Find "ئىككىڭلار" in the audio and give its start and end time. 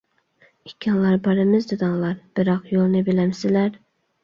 0.69-1.19